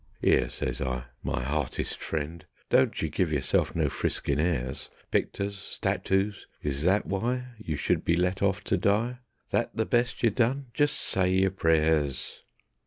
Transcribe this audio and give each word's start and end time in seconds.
"'Ere," 0.23 0.49
says 0.49 0.81
I, 0.81 1.03
"my 1.21 1.43
hartist 1.43 1.99
friend, 2.01 2.43
Don't 2.71 2.99
you 3.03 3.07
give 3.07 3.31
yerself 3.31 3.75
no 3.75 3.87
friskin' 3.87 4.39
airs. 4.39 4.89
Picters, 5.11 5.55
statoos, 5.59 6.47
is 6.63 6.81
that 6.85 7.05
why 7.05 7.49
You 7.59 7.75
should 7.75 8.03
be 8.03 8.15
let 8.15 8.41
off 8.41 8.63
to 8.63 8.77
die? 8.77 9.19
That 9.51 9.75
the 9.75 9.85
best 9.85 10.23
ye 10.23 10.31
done? 10.31 10.71
Just 10.73 10.99
say 10.99 11.29
yer 11.31 11.51
prayers." 11.51 12.41